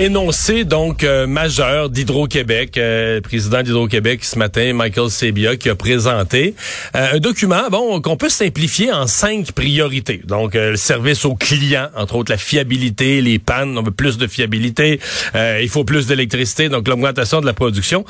[0.00, 6.54] Énoncé donc euh, majeur d'Hydro-Québec, euh, président d'Hydro-Québec ce matin, Michael Sebia, qui a présenté
[6.96, 10.22] euh, un document bon qu'on peut simplifier en cinq priorités.
[10.24, 14.26] Donc le service aux clients, entre autres la fiabilité, les pannes, on veut plus de
[14.26, 15.00] fiabilité,
[15.34, 18.04] il faut plus d'électricité, donc l'augmentation de la production.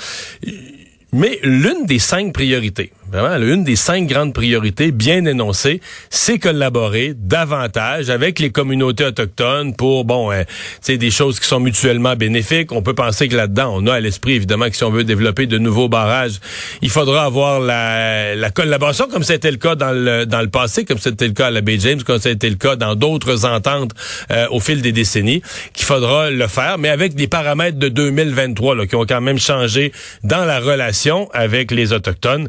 [1.13, 7.13] Mais l'une des cinq priorités, vraiment l'une des cinq grandes priorités bien énoncées, c'est collaborer
[7.17, 10.45] davantage avec les communautés autochtones pour bon, euh,
[10.81, 12.73] c'est des choses qui sont mutuellement bénéfiques.
[12.73, 15.47] On peut penser que là-dedans, on a à l'esprit évidemment que si on veut développer
[15.47, 16.41] de nouveaux barrages,
[16.83, 20.85] il faudra avoir la, la collaboration comme c'était le cas dans le dans le passé,
[20.85, 23.93] comme c'était le cas à la Bay James, comme c'était le cas dans d'autres ententes
[24.31, 28.77] euh, au fil des décennies, qu'il faudra le faire, mais avec des paramètres de 2023
[28.77, 32.49] là, qui ont quand même changé dans la relation avec les Autochtones.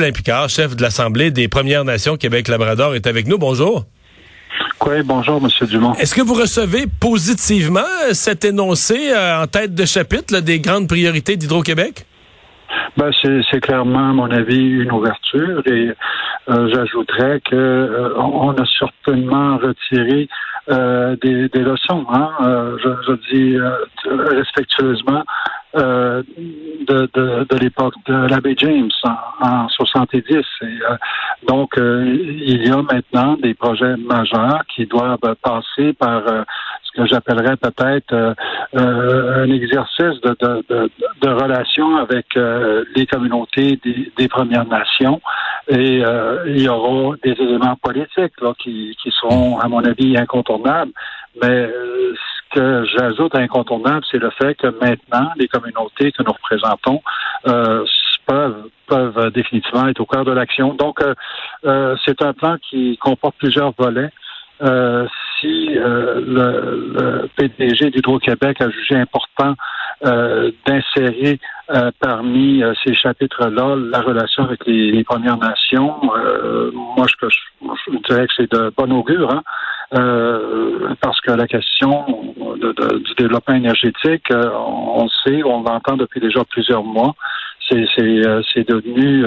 [0.00, 3.36] Ghislain Picard, chef de l'Assemblée des Premières Nations Québec-Labrador, est avec nous.
[3.36, 3.84] Bonjour.
[4.86, 5.66] Oui, bonjour, M.
[5.68, 5.92] Dumont.
[5.96, 11.36] Est-ce que vous recevez positivement cet énoncé euh, en tête de chapitre des grandes priorités
[11.36, 12.06] d'Hydro-Québec?
[12.96, 15.90] Ben, c'est clairement, à mon avis, une ouverture et
[16.48, 20.30] euh, j'ajouterais que euh, a certainement retiré
[20.68, 22.06] des, leçons.
[22.10, 22.30] Hein?
[22.82, 23.56] je, je, dis
[24.06, 25.24] respectueusement
[25.76, 26.24] euh,
[26.88, 30.32] de, de, de l'époque de l'abbé James en, en 70.
[30.32, 30.96] Et, euh,
[31.46, 36.22] donc, euh, il y a maintenant des projets majeurs qui doivent passer par
[36.92, 38.34] ce que j'appellerais peut-être
[38.74, 40.90] un exercice de, de,
[41.22, 42.26] de, relation avec
[42.94, 45.20] les communautés des, des, Premières Nations.
[45.68, 46.02] Et
[46.46, 50.92] il y aura des éléments politiques là, qui, qui seront, à mon avis, incontournables.
[51.40, 51.68] Mais
[52.50, 57.00] que j'ajoute incontournable, c'est le fait que maintenant, les communautés que nous représentons
[57.46, 57.84] euh,
[58.26, 60.74] peuvent, peuvent définitivement être au cœur de l'action.
[60.74, 61.14] Donc, euh,
[61.64, 64.10] euh, c'est un plan qui comporte plusieurs volets.
[65.40, 69.54] Si le, le, PDG d'Hydro-Québec a jugé important
[70.02, 71.38] d'insérer
[72.00, 78.72] parmi ces chapitres-là la relation avec les, Premières Nations, moi je, dirais que c'est de
[78.76, 79.30] bon augure.
[79.30, 79.42] Hein?
[79.92, 82.04] Euh, parce que la question
[82.60, 87.14] du développement énergétique, euh, on, sait, on l'entend depuis déjà plusieurs mois,
[87.68, 89.24] c'est euh, devenu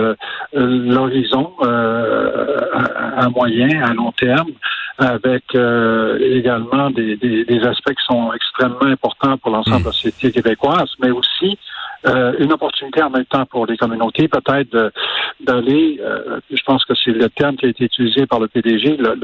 [0.53, 4.51] l'horizon à, moyen, à long terme,
[4.97, 10.89] avec également des, des, aspects qui sont extrêmement importants pour l'ensemble de la société québécoise,
[11.01, 11.57] mais aussi
[12.05, 14.91] euh, une opportunité en même temps pour les communautés, peut-être
[15.39, 18.97] d'aller, euh, je pense que c'est le terme qui a été utilisé par le PDG,
[18.97, 19.15] le,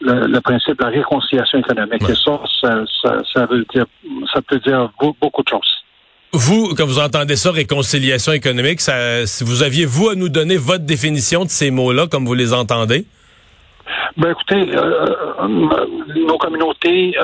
[0.00, 2.08] le, le principe de la réconciliation économique.
[2.08, 2.84] Et ça, ça,
[3.32, 3.86] ça, veut dire,
[4.32, 5.84] ça peut dire beaucoup de choses.
[6.32, 10.56] Vous, quand vous entendez ça, réconciliation économique, ça, si vous aviez, vous, à nous donner
[10.56, 13.06] votre définition de ces mots-là, comme vous les entendez?
[14.16, 17.16] Ben écoutez, euh, nos communautés,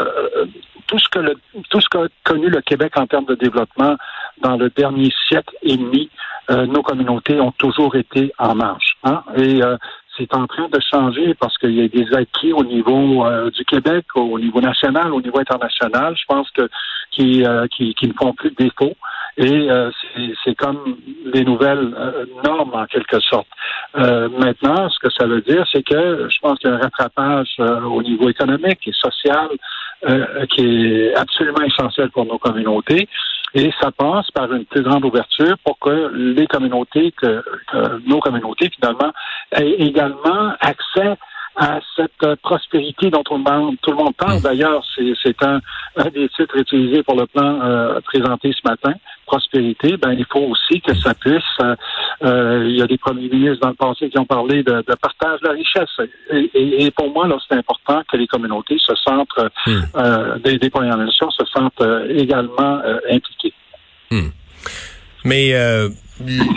[0.90, 1.36] tout ce que le,
[1.70, 3.96] tout ce qu'a connu le Québec en termes de développement
[4.42, 6.10] dans le dernier siècle et demi,
[6.50, 8.96] euh, nos communautés ont toujours été en marche.
[9.04, 9.22] Hein?
[9.36, 9.76] Et euh,
[10.16, 13.64] c'est en train de changer parce qu'il y a des acquis au niveau euh, du
[13.64, 16.68] Québec, au niveau national, au niveau international, je pense que
[17.12, 17.44] qui,
[17.76, 18.94] qui, qui ne font plus défaut.
[19.36, 19.68] Et
[20.44, 20.96] c'est comme
[21.32, 21.92] les nouvelles
[22.44, 23.48] normes en quelque sorte.
[23.94, 27.56] Maintenant, ce que ça veut dire, c'est que je pense qu'il y a un rattrapage
[27.58, 29.48] au niveau économique et social
[30.50, 33.08] qui est absolument essentiel pour nos communautés.
[33.54, 37.42] Et ça passe par une plus grande ouverture pour que les communautés, que,
[38.06, 39.12] nos communautés finalement,
[39.52, 41.16] aient également accès
[41.56, 44.40] à cette prospérité dont tout le monde, tout le monde parle.
[44.40, 45.60] D'ailleurs, c'est un,
[45.96, 48.94] un, des titres utilisés pour le plan euh, présenté ce matin,
[49.26, 49.96] prospérité.
[49.96, 51.42] Ben, il faut aussi que ça puisse.
[51.60, 51.76] Euh, euh,
[52.22, 55.40] il y a des premiers ministres dans le passé qui ont parlé de, de partage
[55.40, 56.08] de la richesse.
[56.30, 59.28] Et, et, pour moi, là, c'est important que les communautés se sentent,
[59.66, 60.42] mm.
[60.44, 62.80] des, des Premières Nations se sentent également
[63.10, 63.54] impliquées.
[64.10, 64.28] Mm.
[65.24, 65.54] Mais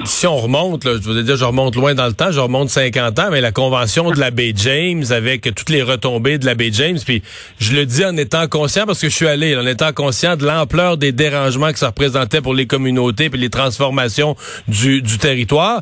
[0.05, 2.69] si on remonte, là, je veux dire, je remonte loin dans le temps, je remonte
[2.69, 6.55] 50 ans, mais la convention de la baie James avec toutes les retombées de la
[6.55, 7.23] baie James, puis
[7.59, 10.45] je le dis en étant conscient parce que je suis allé, en étant conscient de
[10.45, 14.35] l'ampleur des dérangements que ça représentait pour les communautés puis les transformations
[14.67, 15.81] du, du territoire.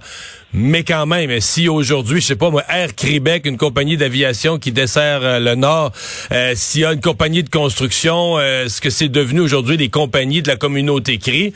[0.54, 4.72] Mais quand même, si aujourd'hui, je sais pas moi, Air Québec, une compagnie d'aviation qui
[4.72, 5.94] dessert euh, le Nord,
[6.32, 9.88] euh, s'il y a une compagnie de construction, euh, ce que c'est devenu aujourd'hui des
[9.88, 11.54] compagnies de la communauté CRI,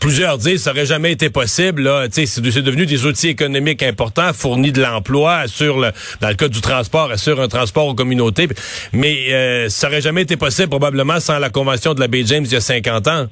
[0.00, 1.88] plusieurs disent ça aurait jamais été possible.
[2.10, 5.90] C'est devenu des outils économiques importants, fournit de l'emploi, assure le,
[6.20, 8.48] dans le cas du transport, assure un transport aux communautés.
[8.92, 12.52] Mais ça aurait jamais été possible probablement sans la convention de la Bay James il
[12.52, 13.26] y a 50 ans.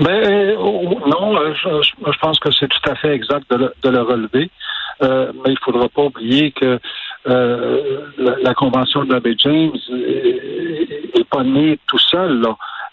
[0.00, 0.54] Ben euh,
[1.06, 4.50] non, euh, je, pense que c'est tout à fait exact de le, relever.
[5.02, 6.78] Euh, mais il faudra pas oublier que
[7.24, 12.42] la, convention de la Bay James n'est pas née tout seul.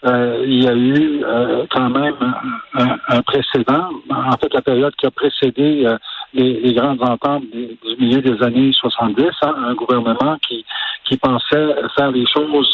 [0.04, 1.22] Il y a eu
[1.70, 2.34] quand même
[2.74, 3.90] un, précédent.
[4.10, 5.86] En fait, la période qui a précédé
[6.34, 10.64] les, grandes ententes du milieu des années 70, hein, un gouvernement qui,
[11.04, 12.72] qui pensait faire les choses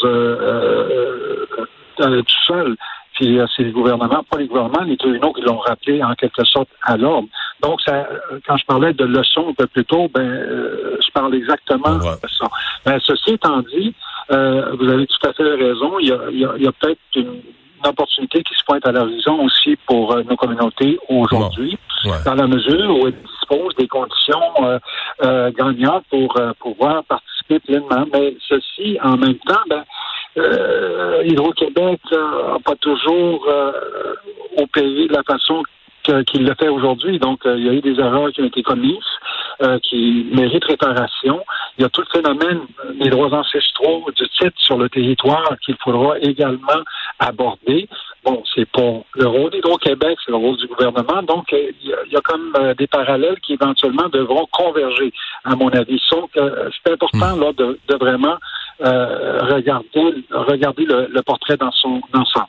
[1.97, 2.75] tout seul
[3.13, 6.43] puis euh, c'est les gouvernements, pas les gouvernements, les tribunaux qui l'ont rappelé en quelque
[6.43, 7.27] sorte à l'ordre.
[7.61, 8.07] Donc, ça,
[8.47, 12.03] quand je parlais de leçons un peu plus tôt, ben, euh, je parle exactement de
[12.03, 12.47] ça.
[12.85, 13.93] Ben, ceci étant dit,
[14.31, 15.99] euh, vous avez tout à fait raison.
[15.99, 17.41] Il y a, il y a, peut-être une,
[17.85, 21.77] opportunité qui se pointe à l'horizon aussi pour nos communautés aujourd'hui,
[22.23, 24.39] dans la mesure où elles disposent des conditions
[25.21, 28.05] gagnantes pour pouvoir participer pleinement.
[28.13, 29.83] Mais ceci, en même temps, ben,
[30.37, 34.15] euh, Hydro-Québec n'a pas toujours euh,
[34.57, 35.63] opéré de la façon
[36.03, 37.19] qu'il le fait aujourd'hui.
[37.19, 38.97] Donc, euh, il y a eu des erreurs qui ont été commises,
[39.61, 41.43] euh, qui méritent réparation.
[41.77, 42.61] Il y a tout le phénomène
[42.99, 46.83] des droits ancestraux du titre sur le territoire qu'il faudra également
[47.19, 47.87] aborder.
[48.23, 51.21] Bon, c'est pour le rôle d'Hydro-Québec, c'est le rôle du gouvernement.
[51.23, 55.11] Donc, il y, a, comme des parallèles qui éventuellement devront converger,
[55.43, 56.01] à mon avis.
[56.07, 58.37] Sauf que c'est important là de, de vraiment
[58.81, 62.47] euh, regarder, regarder le, portrait dans son ensemble.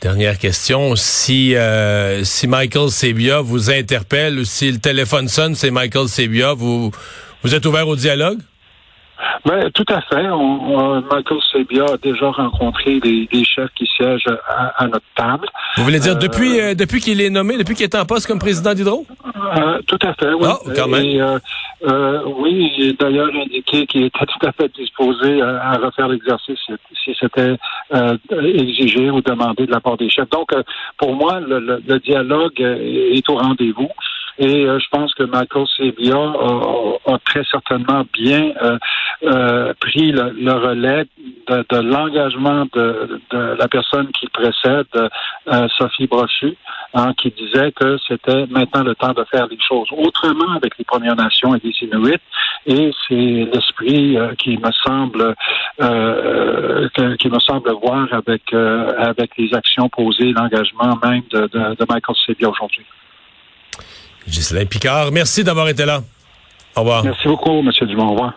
[0.00, 5.70] Dernière question, si euh, si Michael Sebia vous interpelle ou si le téléphone sonne, c'est
[5.70, 6.90] Michael Sebia, vous
[7.42, 8.38] vous êtes ouvert au dialogue?
[9.44, 10.30] Ben, tout à fait.
[10.30, 14.24] On, Michael Sebia a déjà rencontré des, chefs qui siègent
[14.78, 15.46] à, notre table.
[15.76, 18.38] Vous voulez dire depuis euh, depuis qu'il est nommé, depuis qu'il est en poste comme
[18.38, 19.06] président d'Hydro?
[19.86, 20.46] tout à fait, oui.
[20.46, 21.40] Ah, quand même.
[21.82, 26.58] Euh, oui, j'ai d'ailleurs indiqué qu'il était tout à fait disposé à, refaire l'exercice
[27.02, 27.56] si c'était
[27.94, 30.28] euh, exigé ou demandé de la part des chefs.
[30.30, 30.62] Donc, euh,
[30.98, 33.88] pour moi, le, dialogue est au rendez-vous.
[34.38, 38.52] Et je pense que Michael Sebia a, très certainement bien
[39.80, 41.04] pris le, relais
[41.50, 44.86] de, l'engagement de, la personne qui précède,
[45.76, 46.56] Sophie Brochu,
[46.94, 50.84] hein, qui disait que c'était maintenant le temps de faire les choses autrement avec les
[50.84, 52.20] Premières Nations et les Inuits.
[52.66, 55.34] Et c'est l'esprit euh, qui me semble
[55.80, 56.88] euh,
[57.18, 62.16] qui me semble voir avec euh, avec les actions posées, l'engagement même de, de, Michael
[62.26, 62.84] Sebia aujourd'hui.
[64.26, 66.00] Gislain Picard, merci d'avoir été là.
[66.76, 67.02] Au revoir.
[67.02, 67.70] Merci beaucoup, M.
[67.86, 68.08] Dumont.
[68.08, 68.34] Au revoir.